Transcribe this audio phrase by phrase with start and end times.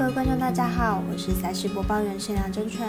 [0.00, 2.88] 各位观众，大家好，我是赛事播报员沈良真纯。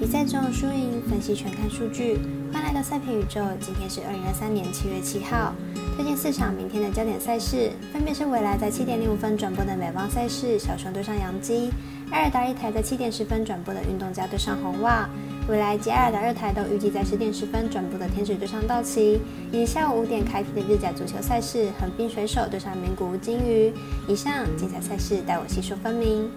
[0.00, 2.18] 比赛中输赢分析全看数据，
[2.50, 3.38] 欢迎来到赛评宇宙。
[3.60, 5.52] 今天是二零二三年七月七号，
[5.94, 11.68] 推荐四场明天的焦点赛事，分别是未来在七点零五分转播的美邦赛事，小熊对上杨基；
[12.12, 15.06] 埃尔达一台在七点十分转播的运动家对上红袜。
[15.46, 19.20] 未来及埃尔达二台都预计在十点十分转播的天使对上道奇，
[19.52, 23.70] 以下午五点开踢的日甲足球赛事横滨水手对上名古屋金鱼。
[24.08, 26.30] 以上精彩赛事带我细说分明。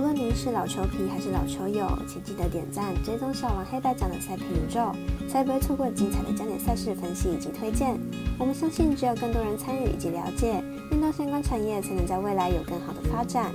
[0.00, 4.90] 无论您是老球皮还是老球友，请记得点赞、追踪小王黑白奖的赛评宇宙，
[5.28, 8.00] 才不会错过精彩的焦点赛事分析以及推荐。
[8.38, 13.52] 我们相信，只有更多人参与以及了解运动相关产业，才能在未来有更好的发展。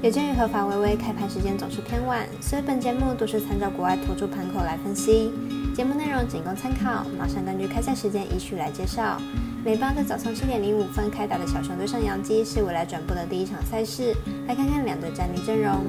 [0.00, 5.30] 有鉴于合法微微开盘时间总是偏晚，所以本节目都是参照国外投注盘口来分析。
[5.76, 9.20] 节目内容仅供参考，马上根据开赛时间依序来介绍。
[9.64, 14.14] 美邦在早上七点零五分开打的小熊对上洋基是未来转播的第一场赛事，
[14.46, 15.80] 来看看两队战力阵容。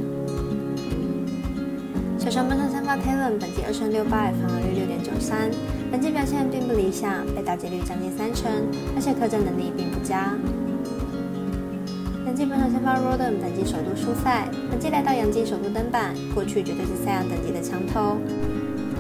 [2.18, 5.52] 小熊本场先发 Kalen，本季二胜六败，防御率六点九三，
[5.92, 8.50] 本季表现并不理想，被打击率将近三成，
[8.96, 10.32] 而且客战能力并不佳。
[12.24, 18.16] 本季本场先发 Roden 本季首度出赛，本季来到洋基首度登板，过去绝对是赛扬等级的强投。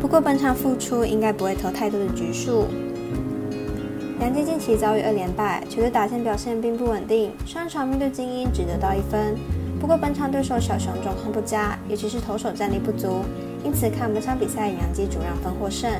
[0.01, 2.67] 不过本场复出应该不会投太多的局数。
[4.21, 9.35] 洋基近期遭遇二连败，球队打线表现并不稳定，上场面对精英只得到一分。
[9.77, 13.23] 不过本场对手小熊状况不佳，尤其是投手战力不足，
[13.63, 15.91] 因此看本场比赛洋基主让分获胜。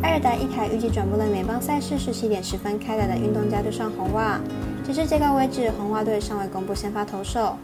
[0.00, 4.40] 艾尔达一台预计转播的美邦赛事是七点十分开打的运动家对上红袜。
[4.86, 7.56] 截至截稿为止，红袜队尚未公布先发投手，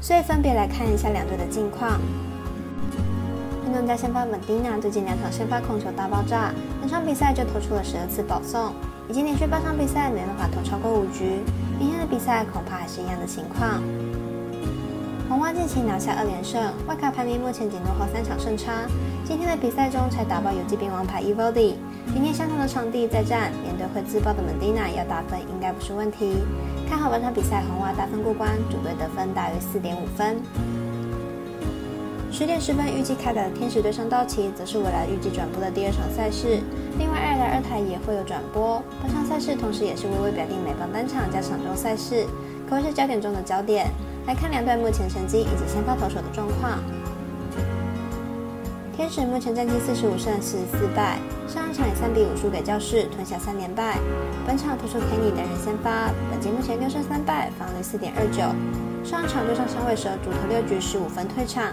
[0.00, 2.00] 所以分别来看一下两队的近况。
[3.84, 8.72] 运动家先发本蒂娜最近两场先发控球大爆炸，两场比赛就投出了十二次保送，
[9.10, 11.44] 已经连续八场比赛没办法投超过五局。
[11.78, 13.84] 明天的比赛恐怕还是一样的情况。
[15.28, 18.88] 红袜近期拿下二连胜，外卡排名目前仅落后三场胜差。
[19.22, 21.76] 今天的比赛中才打爆游击兵王牌 Evody。
[22.14, 26.40] 明天相同的场地再战，面对会自爆的门迪娜，要打分应该不是问题。
[26.88, 30.40] 看好本场比赛，红袜大分过关，主队得分大约四点五分。
[32.34, 36.58] 十点十分预计开打的天使对上道奇，则是未来预计转播的第二场赛事。
[36.98, 38.82] 另外，爱尔兰二台也会有转播。
[39.00, 42.26] 本场赛事同时也是微微表定美邦单场加场中赛事，
[42.68, 43.86] 可谓是焦点中的焦点。
[44.26, 46.82] 来看两队目前成绩以及先发投手的状况。
[48.96, 53.94] 天使目前战绩四十五胜四十四败，上一场以三比五输给教士，吞下三连败。
[54.44, 58.42] 本场投出 Kenny 担任先发，本季目前六胜三败，防率四点二九。
[59.06, 61.70] 上一场对上响尾蛇，主投六局十五分退场。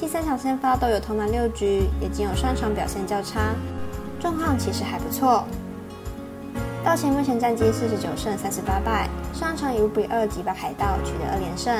[0.00, 3.54] 第三场先发都有投满六局，也仅有上场表现较差，
[4.18, 5.44] 状况其实还不错。
[6.82, 11.76] 道奇目前战绩四十九胜三十八败，上场以五比二击败海盗，取得二连胜。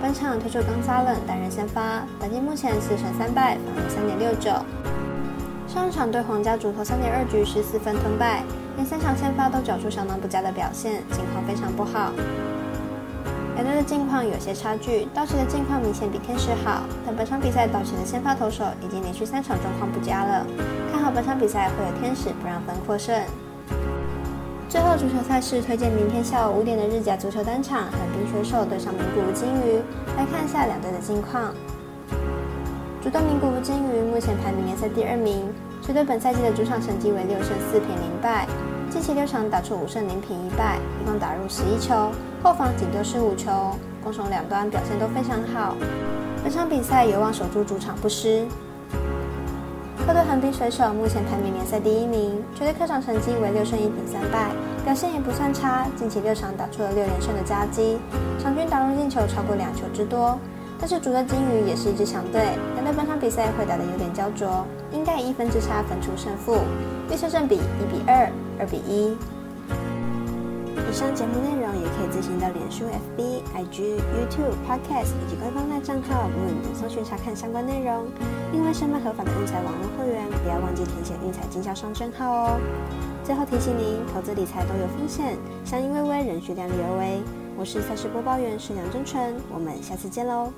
[0.00, 4.52] 本场推出冈萨冷担任先发，本季目前四胜三败，防御三点六九。
[5.66, 8.44] 上场对皇家主投三点二局十四分吞败，
[8.76, 12.12] 连三场先发都缴出相当不佳的表现，情况非常不好。
[13.56, 20.46] 两队的近况有些差距，道奇的近况明显比天使好，但本场比赛道奇的先发投手已经连续三场状况不佳了，
[20.92, 23.18] 看好本场比赛会有天使不让分获胜。
[24.68, 29.80] 最后足球赛事推荐明天下午五点的日甲足球单场，横滨水手对上名古屋金鱼。
[30.18, 31.54] 来看一下两队的近况。
[33.02, 35.48] 主队名古屋金鱼目前排名联赛第二名，
[35.80, 38.46] 球队本赛季的主场成绩为六胜四平零败，
[38.96, 42.10] 近期六场打出五胜零平一败，一共打入十一球，
[42.42, 45.76] 后防仅丢失五球，攻守两端表现都非常好。
[46.42, 48.46] 本场比赛有望守住主场不失。
[50.06, 54.48] 客队横滨水手目前排名联赛第一名，球队客场成绩为六胜一平三败，
[54.82, 55.86] 表现也不算差。
[55.94, 57.98] 近期六场打出了六连胜的佳绩，
[58.38, 60.38] 场均打入进球超过两球之多。
[60.78, 62.40] 但是主队金鱼也是一支强队，
[62.74, 66.58] 两队本场比赛会打得有点焦灼，应该以一分之差分出胜负。
[67.10, 69.16] 预测胜比一比二、二比一。
[70.76, 78.06] 以上节目内容也可以自行到脸书、FB、IG、YouTube、Podcast 以及官方大账号“问”搜寻查看相关内容。
[78.52, 82.60] 另外，申办合法的运彩网络会员，不要忘记填写运彩经销商证号哦。
[83.26, 87.20] 最后提醒您，投资理财都有风险，相因微微，仍需量力而为。
[87.58, 90.52] 我是赛事播报员沈梁真纯，我们下次见喽。